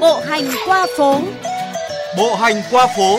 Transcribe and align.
Bộ 0.00 0.20
hành 0.20 0.44
qua 0.66 0.86
phố. 0.96 1.20
Bộ 2.16 2.34
hành 2.34 2.62
qua 2.70 2.86
phố. 2.96 3.18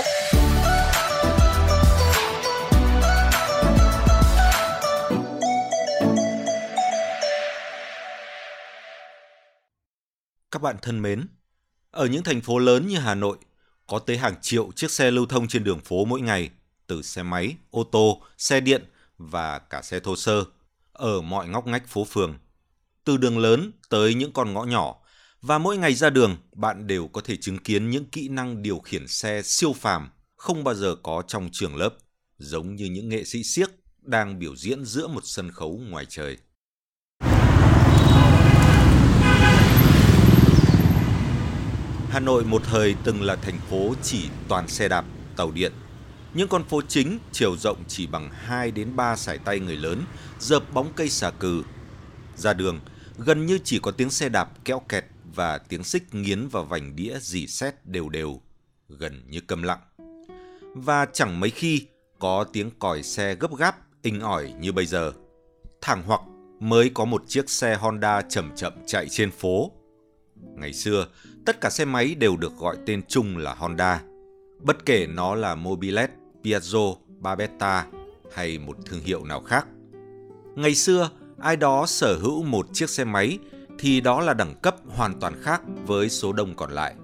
Các 10.52 10.62
bạn 10.62 10.76
thân 10.82 11.02
mến, 11.02 11.28
ở 11.92 12.06
những 12.06 12.24
thành 12.24 12.42
phố 12.42 12.60
lớn 12.60 12.88
như 12.88 12.98
Hà 12.98 13.16
Nội, 13.16 13.38
có 13.88 14.00
tới 14.00 14.18
hàng 14.18 14.36
triệu 14.42 14.70
chiếc 14.76 14.92
xe 14.92 15.12
lưu 15.12 15.26
thông 15.26 15.48
trên 15.48 15.64
đường 15.64 15.80
phố 15.80 16.06
mỗi 16.06 16.22
ngày, 16.22 16.50
từ 16.88 17.02
xe 17.02 17.24
máy, 17.24 17.56
ô 17.72 17.84
tô, 17.84 18.22
xe 18.38 18.60
điện 18.60 18.84
và 19.18 19.60
cả 19.60 19.82
xe 19.82 20.00
thô 20.00 20.16
sơ, 20.16 20.44
ở 20.94 21.22
mọi 21.22 21.48
ngóc 21.48 21.68
ngách 21.68 21.88
phố 21.88 22.04
phường. 22.04 22.38
Từ 23.04 23.18
đường 23.18 23.38
lớn 23.38 23.72
tới 23.90 24.14
những 24.14 24.34
con 24.34 24.54
ngõ 24.54 24.64
nhỏ, 24.64 24.96
và 25.42 25.58
mỗi 25.58 25.78
ngày 25.78 25.94
ra 25.94 26.10
đường, 26.10 26.38
bạn 26.54 26.88
đều 26.88 27.08
có 27.08 27.22
thể 27.22 27.36
chứng 27.38 27.58
kiến 27.58 27.90
những 27.90 28.06
kỹ 28.06 28.28
năng 28.28 28.62
điều 28.62 28.80
khiển 28.80 29.08
xe 29.08 29.42
siêu 29.42 29.74
phàm 29.74 30.10
không 30.36 30.64
bao 30.64 30.76
giờ 30.76 30.96
có 31.04 31.24
trong 31.28 31.50
trường 31.52 31.76
lớp, 31.76 31.94
giống 32.38 32.76
như 32.76 32.86
những 32.86 33.10
nghệ 33.10 33.24
sĩ 33.24 33.44
siếc 33.44 33.70
đang 34.02 34.40
biểu 34.40 34.56
diễn 34.56 34.86
giữa 34.86 35.08
một 35.08 35.22
sân 35.24 35.52
khấu 35.52 35.82
ngoài 35.90 36.06
trời. 36.10 36.38
Hà 42.10 42.20
Nội 42.20 42.44
một 42.46 42.62
thời 42.66 42.96
từng 43.04 43.22
là 43.22 43.36
thành 43.36 43.60
phố 43.70 43.94
chỉ 44.04 44.30
toàn 44.48 44.68
xe 44.68 44.88
đạp, 44.88 45.06
tàu 45.38 45.52
điện. 45.52 45.72
Những 46.34 46.48
con 46.48 46.64
phố 46.64 46.82
chính 46.88 47.20
chiều 47.32 47.58
rộng 47.58 47.84
chỉ 47.88 48.08
bằng 48.08 48.30
2 48.34 48.72
đến 48.72 48.96
3 48.96 49.16
sải 49.16 49.38
tay 49.38 49.60
người 49.60 49.78
lớn, 49.78 50.04
dợp 50.40 50.74
bóng 50.74 50.94
cây 50.96 51.10
xà 51.10 51.32
cừ. 51.32 51.64
Ra 52.36 52.54
đường, 52.54 52.80
gần 53.18 53.46
như 53.46 53.60
chỉ 53.64 53.80
có 53.80 53.92
tiếng 53.92 54.10
xe 54.10 54.30
đạp 54.30 54.50
kéo 54.66 54.80
kẹt 54.80 55.06
và 55.36 55.58
tiếng 55.58 55.84
xích 55.84 56.16
nghiến 56.16 56.48
vào 56.48 56.66
vành 56.66 56.96
đĩa 56.96 57.18
dì 57.22 57.48
xét 57.48 57.86
đều 57.86 58.10
đều, 58.10 58.42
gần 58.90 59.24
như 59.30 59.42
câm 59.42 59.64
lặng. 59.64 59.80
Và 60.76 61.06
chẳng 61.14 61.40
mấy 61.40 61.50
khi 61.50 61.88
có 62.20 62.44
tiếng 62.44 62.72
còi 62.80 63.04
xe 63.04 63.36
gấp 63.36 63.56
gáp, 63.58 63.78
inh 64.02 64.20
ỏi 64.20 64.54
như 64.60 64.72
bây 64.72 64.86
giờ. 64.86 65.14
Thẳng 65.82 66.04
hoặc 66.06 66.22
mới 66.60 66.90
có 66.90 67.06
một 67.06 67.24
chiếc 67.28 67.50
xe 67.50 67.76
Honda 67.76 68.22
chậm 68.22 68.56
chậm 68.56 68.74
chạy 68.86 69.10
trên 69.10 69.32
phố. 69.32 69.72
Ngày 70.56 70.74
xưa, 70.74 71.08
tất 71.46 71.62
cả 71.62 71.70
xe 71.70 71.86
máy 71.86 72.16
đều 72.16 72.38
được 72.38 72.58
gọi 72.58 72.78
tên 72.86 73.02
chung 73.08 73.38
là 73.38 73.54
Honda. 73.54 74.02
Bất 74.60 74.86
kể 74.86 75.08
nó 75.08 75.36
là 75.36 75.56
Mobilet, 75.56 76.12
Piaggio, 76.44 76.96
Babetta 77.20 77.88
hay 78.34 78.60
một 78.60 78.78
thương 78.86 79.00
hiệu 79.00 79.26
nào 79.26 79.42
khác. 79.42 79.68
Ngày 80.56 80.76
xưa, 80.76 81.10
ai 81.38 81.56
đó 81.56 81.86
sở 81.86 82.18
hữu 82.18 82.44
một 82.44 82.68
chiếc 82.74 82.90
xe 82.90 83.04
máy 83.04 83.40
thì 83.80 84.02
đó 84.02 84.22
là 84.22 84.34
đẳng 84.34 84.56
cấp 84.62 84.79
hoàn 85.00 85.20
toàn 85.20 85.42
khác 85.42 85.62
với 85.86 86.10
số 86.10 86.34
đông 86.34 86.56
còn 86.56 86.72
lại. 86.72 86.96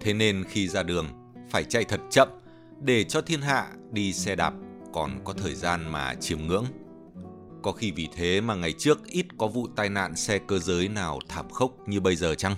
Thế 0.00 0.12
nên 0.12 0.44
khi 0.48 0.68
ra 0.68 0.82
đường, 0.82 1.06
phải 1.50 1.64
chạy 1.64 1.84
thật 1.84 2.00
chậm 2.10 2.28
để 2.80 3.04
cho 3.04 3.20
thiên 3.20 3.40
hạ 3.40 3.68
đi 3.90 4.12
xe 4.12 4.36
đạp 4.36 4.54
còn 4.92 5.10
có 5.24 5.32
thời 5.32 5.54
gian 5.54 5.92
mà 5.92 6.14
chiêm 6.14 6.38
ngưỡng. 6.46 6.64
Có 7.62 7.72
khi 7.72 7.90
vì 7.90 8.08
thế 8.16 8.40
mà 8.40 8.54
ngày 8.54 8.72
trước 8.72 9.06
ít 9.06 9.26
có 9.38 9.46
vụ 9.46 9.66
tai 9.76 9.88
nạn 9.88 10.16
xe 10.16 10.38
cơ 10.38 10.58
giới 10.58 10.88
nào 10.88 11.18
thảm 11.28 11.50
khốc 11.50 11.88
như 11.88 12.00
bây 12.00 12.16
giờ 12.16 12.34
chăng? 12.34 12.56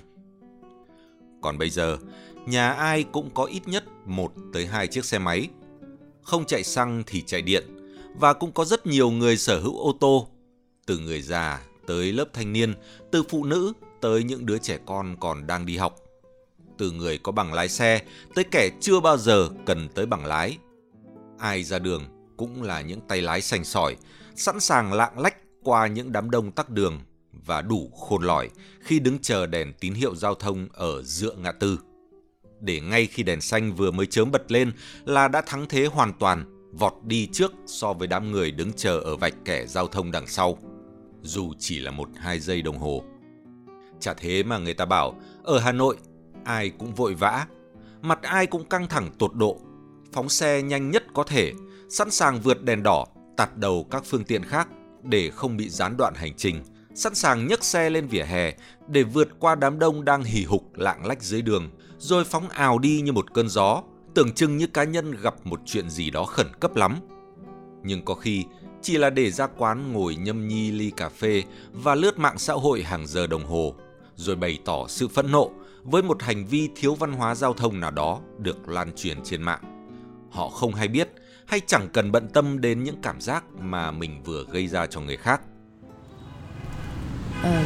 Còn 1.43 1.59
bây 1.59 1.71
giờ, 1.71 1.99
nhà 2.47 2.73
ai 2.73 3.05
cũng 3.13 3.31
có 3.35 3.45
ít 3.45 3.69
nhất 3.69 3.85
một 4.07 4.33
tới 4.53 4.67
hai 4.67 4.87
chiếc 4.87 5.05
xe 5.05 5.19
máy. 5.19 5.49
Không 6.23 6.45
chạy 6.45 6.65
xăng 6.65 7.03
thì 7.07 7.23
chạy 7.23 7.43
điện, 7.43 7.65
và 8.15 8.33
cũng 8.33 8.53
có 8.53 8.65
rất 8.65 8.87
nhiều 8.87 9.11
người 9.11 9.37
sở 9.37 9.61
hữu 9.61 9.79
ô 9.79 9.97
tô, 10.01 10.29
từ 10.87 10.99
người 10.99 11.23
già 11.23 11.61
tới 11.87 12.13
lớp 12.13 12.27
thanh 12.33 12.53
niên, 12.53 12.75
từ 13.13 13.23
phụ 13.23 13.45
nữ 13.45 13.73
tới 14.05 14.25
những 14.25 14.47
đứa 14.47 14.59
trẻ 14.59 14.79
con 14.87 15.17
còn 15.21 15.47
đang 15.47 15.67
đi 15.67 15.77
học. 15.77 15.97
Từ 16.79 16.91
người 16.91 17.19
có 17.19 17.33
bằng 17.33 17.53
lái 17.53 17.69
xe 17.69 18.03
tới 18.35 18.45
kẻ 18.51 18.71
chưa 18.81 19.01
bao 19.01 19.17
giờ 19.17 19.49
cần 19.67 19.89
tới 19.95 20.07
bằng 20.07 20.27
lái. 20.27 20.59
Ai 21.39 21.65
ra 21.65 21.79
đường 21.79 22.03
cũng 22.37 22.63
là 22.63 22.81
những 22.81 23.01
tay 23.09 23.23
lái 23.23 23.41
sành 23.41 23.65
sỏi, 23.65 23.97
sẵn 24.37 24.61
sàng 24.61 24.93
lạng 24.93 25.19
lách 25.19 25.37
qua 25.63 25.87
những 25.87 26.13
đám 26.13 26.31
đông 26.31 26.53
tắc 26.53 26.71
đường 26.71 27.01
và 27.47 27.63
đủ 27.63 27.91
khôn 27.97 28.23
lỏi 28.23 28.51
khi 28.81 28.99
đứng 28.99 29.19
chờ 29.19 29.47
đèn 29.47 29.73
tín 29.81 29.95
hiệu 29.95 30.15
giao 30.15 30.35
thông 30.35 30.69
ở 30.73 31.03
giữa 31.03 31.35
ngã 31.35 31.53
tư. 31.53 31.79
Để 32.61 32.81
ngay 32.81 33.07
khi 33.07 33.23
đèn 33.23 33.41
xanh 33.41 33.73
vừa 33.73 33.91
mới 33.91 34.07
chớm 34.07 34.31
bật 34.31 34.53
lên 34.53 34.73
là 35.05 35.29
đã 35.29 35.43
thắng 35.47 35.67
thế 35.69 35.87
hoàn 35.87 36.13
toàn, 36.13 36.69
vọt 36.73 36.93
đi 37.03 37.29
trước 37.33 37.53
so 37.67 37.93
với 37.93 38.09
đám 38.09 38.33
người 38.33 38.51
đứng 38.51 38.73
chờ 38.73 39.01
ở 39.01 39.17
vạch 39.17 39.35
kẻ 39.45 39.67
giao 39.67 39.87
thông 39.87 40.11
đằng 40.11 40.27
sau 40.27 40.59
dù 41.23 41.53
chỉ 41.59 41.79
là 41.79 41.91
một 41.91 42.09
hai 42.17 42.41
giây 42.41 42.63
đồng 42.63 42.79
hồ. 42.79 43.05
Chả 44.01 44.15
thế 44.15 44.43
mà 44.43 44.59
người 44.59 44.75
ta 44.75 44.85
bảo, 44.85 45.15
ở 45.43 45.59
Hà 45.59 45.73
Nội, 45.73 45.97
ai 46.45 46.71
cũng 46.79 46.95
vội 46.95 47.15
vã, 47.15 47.47
mặt 48.03 48.23
ai 48.23 48.47
cũng 48.47 48.65
căng 48.65 48.89
thẳng 48.89 49.11
tột 49.19 49.35
độ, 49.35 49.61
phóng 50.13 50.29
xe 50.29 50.63
nhanh 50.63 50.91
nhất 50.91 51.05
có 51.15 51.25
thể, 51.25 51.53
sẵn 51.89 52.11
sàng 52.11 52.41
vượt 52.41 52.63
đèn 52.63 52.83
đỏ, 52.83 53.07
tạt 53.37 53.57
đầu 53.57 53.87
các 53.91 54.05
phương 54.07 54.25
tiện 54.25 54.45
khác 54.45 54.69
để 55.03 55.31
không 55.31 55.57
bị 55.57 55.69
gián 55.69 55.97
đoạn 55.97 56.15
hành 56.15 56.35
trình, 56.37 56.63
sẵn 56.95 57.15
sàng 57.15 57.47
nhấc 57.47 57.65
xe 57.65 57.91
lên 57.91 58.07
vỉa 58.07 58.23
hè 58.23 58.53
để 58.89 59.03
vượt 59.03 59.29
qua 59.39 59.55
đám 59.55 59.79
đông 59.79 60.05
đang 60.05 60.25
hì 60.25 60.45
hục 60.45 60.75
lạng 60.75 61.07
lách 61.07 61.23
dưới 61.23 61.43
đường, 61.43 61.71
rồi 61.99 62.25
phóng 62.25 62.49
ào 62.49 62.79
đi 62.79 63.01
như 63.01 63.13
một 63.13 63.35
cơn 63.35 63.49
gió, 63.49 63.83
tưởng 64.15 64.33
chừng 64.33 64.57
như 64.57 64.67
cá 64.67 64.85
nhân 64.85 65.11
gặp 65.11 65.35
một 65.45 65.61
chuyện 65.67 65.91
gì 65.91 66.11
đó 66.11 66.25
khẩn 66.25 66.47
cấp 66.61 66.77
lắm. 66.77 66.97
Nhưng 67.83 68.05
có 68.05 68.15
khi 68.15 68.45
chỉ 68.85 68.99
là 68.99 69.11
để 69.11 69.31
ra 69.31 69.47
quán 69.47 69.93
ngồi 69.93 70.17
nhâm 70.17 70.49
nhi 70.49 70.71
ly 70.71 70.91
cà 70.97 71.09
phê 71.09 71.43
và 71.73 71.95
lướt 71.95 72.19
mạng 72.19 72.39
xã 72.39 72.53
hội 72.55 72.83
hàng 72.83 73.07
giờ 73.07 73.27
đồng 73.27 73.45
hồ, 73.45 73.75
rồi 74.17 74.37
bày 74.37 74.59
tỏ 74.65 74.87
sự 74.89 75.09
phẫn 75.09 75.33
nộ 75.33 75.51
với 75.83 76.03
một 76.03 76.23
hành 76.23 76.47
vi 76.47 76.69
thiếu 76.77 76.95
văn 76.95 77.13
hóa 77.13 77.35
giao 77.35 77.53
thông 77.55 77.81
nào 77.81 77.91
đó 77.91 78.21
được 78.39 78.69
lan 78.69 78.93
truyền 78.97 79.19
trên 79.25 79.43
mạng. 79.43 79.61
Họ 80.31 80.49
không 80.49 80.75
hay 80.75 80.89
biết 80.89 81.09
hay 81.47 81.61
chẳng 81.67 81.89
cần 81.93 82.13
bận 82.13 82.29
tâm 82.29 82.61
đến 82.61 82.85
những 82.85 82.97
cảm 83.03 83.21
giác 83.21 83.45
mà 83.61 83.91
mình 83.91 84.23
vừa 84.23 84.45
gây 84.51 84.69
ra 84.69 84.87
cho 84.87 85.01
người 85.01 85.17
khác. 85.17 85.41
À, 87.43 87.65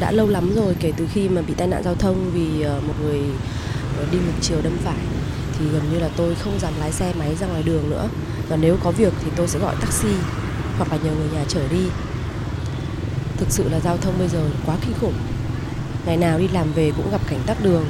đã 0.00 0.10
lâu 0.10 0.28
lắm 0.28 0.52
rồi 0.54 0.76
kể 0.80 0.92
từ 0.96 1.06
khi 1.12 1.28
mà 1.28 1.42
bị 1.42 1.54
tai 1.56 1.68
nạn 1.68 1.82
giao 1.84 1.94
thông 1.94 2.30
vì 2.34 2.62
ờ, 2.62 2.80
một 2.86 2.94
người 3.02 3.20
ờ, 3.98 4.06
đi 4.12 4.18
ngược 4.18 4.38
chiều 4.40 4.58
đâm 4.62 4.76
phải 4.84 4.98
thì 5.58 5.66
gần 5.72 5.82
như 5.92 5.98
là 5.98 6.10
tôi 6.16 6.34
không 6.34 6.58
dám 6.58 6.72
lái 6.80 6.92
xe 6.92 7.12
máy 7.18 7.36
ra 7.40 7.46
ngoài 7.46 7.62
đường 7.62 7.90
nữa 7.90 8.08
và 8.48 8.56
nếu 8.56 8.76
có 8.84 8.90
việc 8.90 9.12
thì 9.24 9.30
tôi 9.36 9.48
sẽ 9.48 9.58
gọi 9.58 9.74
taxi 9.80 10.14
hoặc 10.80 10.92
là 10.92 10.98
nhờ 11.04 11.14
người 11.14 11.28
nhà 11.32 11.44
chở 11.48 11.68
đi. 11.68 11.84
Thực 13.36 13.50
sự 13.50 13.68
là 13.68 13.80
giao 13.80 13.96
thông 13.96 14.18
bây 14.18 14.28
giờ 14.28 14.50
quá 14.66 14.76
kinh 14.80 14.94
khủng. 15.00 15.14
Ngày 16.06 16.16
nào 16.16 16.38
đi 16.38 16.48
làm 16.48 16.72
về 16.72 16.92
cũng 16.96 17.10
gặp 17.10 17.20
cảnh 17.28 17.40
tắc 17.46 17.64
đường 17.64 17.84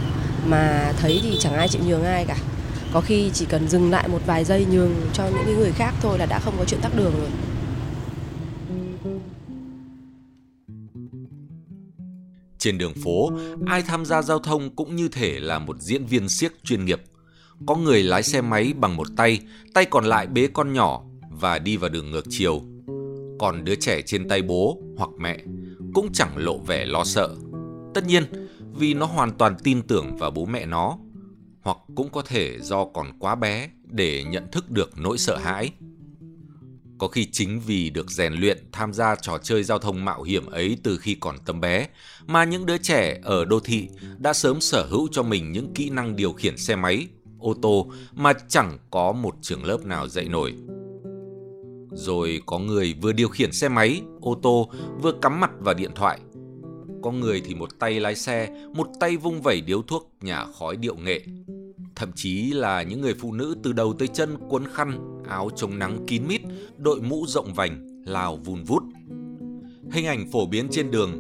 mà 0.47 0.93
thấy 1.01 1.21
thì 1.23 1.37
chẳng 1.41 1.55
ai 1.55 1.69
chịu 1.69 1.83
nhường 1.87 2.05
ai 2.05 2.25
cả. 2.25 2.37
Có 2.93 3.01
khi 3.01 3.31
chỉ 3.35 3.45
cần 3.45 3.69
dừng 3.69 3.91
lại 3.91 4.09
một 4.09 4.23
vài 4.27 4.45
giây 4.45 4.67
nhường 4.71 4.95
cho 5.13 5.25
những 5.25 5.59
người 5.59 5.73
khác 5.73 5.95
thôi 6.01 6.19
là 6.19 6.27
đã 6.27 6.39
không 6.39 6.55
có 6.59 6.65
chuyện 6.65 6.81
tắc 6.81 6.97
đường 6.97 7.13
rồi. 7.19 7.31
Trên 12.59 12.79
đường 12.79 12.95
phố, 13.05 13.31
ai 13.67 13.83
tham 13.83 14.05
gia 14.05 14.23
giao 14.23 14.39
thông 14.39 14.77
cũng 14.77 14.97
như 14.97 15.09
thể 15.09 15.41
là 15.41 15.59
một 15.59 15.77
diễn 15.81 16.07
viên 16.07 16.29
siếc 16.29 16.53
chuyên 16.65 16.85
nghiệp. 16.85 17.03
Có 17.67 17.75
người 17.75 18.03
lái 18.03 18.23
xe 18.23 18.41
máy 18.41 18.73
bằng 18.77 18.97
một 18.97 19.07
tay, 19.17 19.41
tay 19.75 19.85
còn 19.85 20.05
lại 20.05 20.27
bế 20.27 20.49
con 20.53 20.73
nhỏ 20.73 21.03
và 21.31 21.59
đi 21.59 21.77
vào 21.77 21.91
đường 21.91 22.11
ngược 22.11 22.25
chiều 22.29 22.63
còn 23.41 23.65
đứa 23.65 23.75
trẻ 23.75 24.03
trên 24.03 24.29
tay 24.29 24.43
bố 24.43 24.79
hoặc 24.97 25.11
mẹ 25.19 25.39
cũng 25.95 26.13
chẳng 26.13 26.37
lộ 26.37 26.59
vẻ 26.59 26.87
lo 26.87 27.05
sợ. 27.05 27.37
Tất 27.95 28.07
nhiên, 28.07 28.25
vì 28.75 28.95
nó 28.95 29.07
hoàn 29.07 29.31
toàn 29.31 29.57
tin 29.65 29.83
tưởng 29.83 30.17
vào 30.17 30.31
bố 30.31 30.45
mẹ 30.45 30.67
nó, 30.67 30.99
hoặc 31.63 31.77
cũng 31.95 32.09
có 32.09 32.23
thể 32.23 32.59
do 32.61 32.85
còn 32.85 33.19
quá 33.19 33.35
bé 33.35 33.71
để 33.85 34.25
nhận 34.25 34.51
thức 34.53 34.71
được 34.71 34.91
nỗi 34.99 35.19
sợ 35.19 35.37
hãi. 35.37 35.73
Có 36.99 37.09
khi 37.09 37.29
chính 37.33 37.61
vì 37.61 37.91
được 37.91 38.11
rèn 38.11 38.33
luyện 38.33 38.59
tham 38.73 38.93
gia 38.93 39.17
trò 39.17 39.39
chơi 39.39 39.63
giao 39.63 39.79
thông 39.79 40.05
mạo 40.05 40.23
hiểm 40.23 40.47
ấy 40.47 40.77
từ 40.83 40.99
khi 40.99 41.15
còn 41.15 41.37
tầm 41.47 41.61
bé, 41.61 41.89
mà 42.27 42.45
những 42.45 42.67
đứa 42.67 42.79
trẻ 42.79 43.21
ở 43.23 43.45
đô 43.45 43.61
thị 43.61 43.89
đã 44.19 44.33
sớm 44.33 44.61
sở 44.61 44.87
hữu 44.91 45.09
cho 45.13 45.23
mình 45.23 45.53
những 45.53 45.75
kỹ 45.75 45.91
năng 45.91 46.17
điều 46.17 46.33
khiển 46.33 46.57
xe 46.57 46.77
máy, 46.77 47.07
ô 47.39 47.55
tô 47.63 47.93
mà 48.15 48.33
chẳng 48.49 48.79
có 48.91 49.13
một 49.13 49.35
trường 49.43 49.65
lớp 49.65 49.85
nào 49.85 50.09
dạy 50.09 50.25
nổi. 50.25 50.55
Rồi 51.93 52.41
có 52.47 52.59
người 52.59 52.95
vừa 53.03 53.13
điều 53.13 53.29
khiển 53.29 53.53
xe 53.53 53.69
máy, 53.69 54.03
ô 54.21 54.35
tô, 54.43 54.71
vừa 55.03 55.13
cắm 55.23 55.41
mặt 55.41 55.51
vào 55.61 55.75
điện 55.75 55.91
thoại. 55.95 56.21
Có 57.03 57.11
người 57.11 57.43
thì 57.45 57.55
một 57.55 57.79
tay 57.79 58.01
lái 58.01 58.15
xe, 58.15 58.49
một 58.75 58.89
tay 59.01 59.17
vung 59.17 59.43
vẩy 59.43 59.61
điếu 59.61 59.83
thuốc 59.83 60.13
nhả 60.21 60.45
khói 60.59 60.77
điệu 60.77 60.97
nghệ. 60.97 61.25
Thậm 61.97 62.13
chí 62.15 62.53
là 62.53 62.83
những 62.83 63.01
người 63.01 63.15
phụ 63.21 63.33
nữ 63.33 63.57
từ 63.63 63.73
đầu 63.73 63.95
tới 63.99 64.09
chân 64.09 64.37
quấn 64.49 64.65
khăn, 64.75 65.23
áo 65.29 65.51
chống 65.57 65.79
nắng 65.79 66.05
kín 66.07 66.23
mít, 66.27 66.41
đội 66.77 67.01
mũ 67.01 67.25
rộng 67.29 67.55
vành, 67.55 68.03
lào 68.07 68.37
vun 68.37 68.65
vút. 68.65 68.83
Hình 69.93 70.07
ảnh 70.07 70.31
phổ 70.33 70.47
biến 70.47 70.69
trên 70.71 70.91
đường 70.91 71.13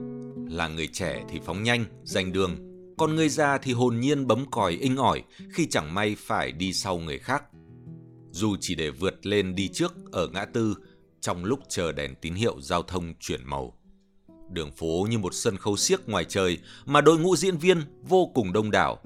là 0.50 0.68
người 0.68 0.86
trẻ 0.86 1.24
thì 1.28 1.40
phóng 1.44 1.62
nhanh, 1.62 1.84
giành 2.04 2.32
đường, 2.32 2.50
còn 2.98 3.16
người 3.16 3.28
già 3.28 3.58
thì 3.58 3.72
hồn 3.72 4.00
nhiên 4.00 4.26
bấm 4.26 4.50
còi 4.50 4.72
inh 4.72 4.96
ỏi 4.96 5.22
khi 5.50 5.66
chẳng 5.66 5.94
may 5.94 6.16
phải 6.18 6.52
đi 6.52 6.72
sau 6.72 6.98
người 6.98 7.18
khác 7.18 7.44
dù 8.30 8.56
chỉ 8.60 8.74
để 8.74 8.90
vượt 8.90 9.26
lên 9.26 9.54
đi 9.54 9.68
trước 9.68 9.94
ở 10.12 10.28
ngã 10.28 10.44
tư 10.44 10.74
trong 11.20 11.44
lúc 11.44 11.60
chờ 11.68 11.92
đèn 11.92 12.14
tín 12.14 12.34
hiệu 12.34 12.60
giao 12.60 12.82
thông 12.82 13.14
chuyển 13.20 13.40
màu. 13.44 13.74
Đường 14.50 14.70
phố 14.72 15.06
như 15.10 15.18
một 15.18 15.34
sân 15.34 15.56
khấu 15.56 15.76
xiếc 15.76 16.08
ngoài 16.08 16.24
trời 16.24 16.58
mà 16.86 17.00
đội 17.00 17.18
ngũ 17.18 17.36
diễn 17.36 17.56
viên 17.56 17.82
vô 18.02 18.30
cùng 18.34 18.52
đông 18.52 18.70
đảo. 18.70 18.98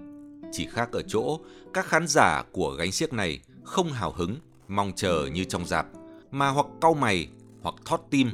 Chỉ 0.52 0.66
khác 0.70 0.92
ở 0.92 1.02
chỗ, 1.08 1.40
các 1.74 1.86
khán 1.86 2.08
giả 2.08 2.42
của 2.52 2.74
gánh 2.78 2.92
xiếc 2.92 3.12
này 3.12 3.40
không 3.64 3.92
hào 3.92 4.12
hứng, 4.12 4.36
mong 4.68 4.92
chờ 4.96 5.26
như 5.32 5.44
trong 5.44 5.66
dạp, 5.66 5.86
mà 6.30 6.48
hoặc 6.48 6.66
cau 6.80 6.94
mày, 6.94 7.28
hoặc 7.62 7.74
thót 7.84 8.00
tim, 8.10 8.30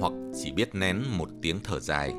hoặc 0.00 0.12
chỉ 0.44 0.52
biết 0.52 0.74
nén 0.74 1.02
một 1.10 1.28
tiếng 1.42 1.60
thở 1.64 1.80
dài. 1.80 2.14